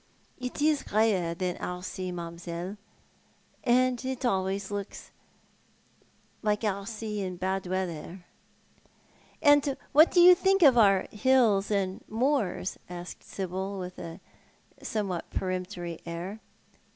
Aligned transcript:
"It 0.39 0.63
is 0.63 0.81
greyer 0.81 1.35
than 1.35 1.57
our 1.57 1.83
sea, 1.83 2.11
mam'selle, 2.11 2.77
and 3.63 4.03
it 4.03 4.07
looks 4.15 4.25
always 4.25 4.71
like 6.41 6.63
our 6.63 6.87
sea 6.87 7.21
in 7.21 7.37
bail 7.37 7.61
weather." 7.67 8.25
"And 9.43 9.77
what 9.91 10.09
do 10.09 10.19
you 10.19 10.33
think 10.33 10.63
of 10.63 10.75
our 10.75 11.01
hills 11.11 11.69
and 11.69 12.03
moors?" 12.09 12.79
asked 12.89 13.21
Sibyl, 13.23 13.77
with 13.77 13.99
a 13.99 14.19
somewhat 14.81 15.29
peremptory 15.29 15.99
air. 16.03 16.39